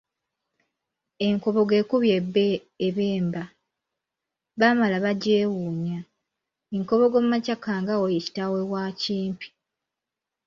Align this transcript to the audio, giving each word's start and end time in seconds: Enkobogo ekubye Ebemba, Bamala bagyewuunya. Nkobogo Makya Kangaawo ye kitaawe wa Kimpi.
Enkobogo 1.27 1.73
ekubye 1.81 2.15
Ebemba, 2.87 3.43
Bamala 4.59 4.97
bagyewuunya. 5.05 5.99
Nkobogo 6.77 7.17
Makya 7.29 7.55
Kangaawo 7.63 8.05
ye 8.13 8.19
kitaawe 8.25 8.61
wa 8.71 8.83
Kimpi. 9.01 9.47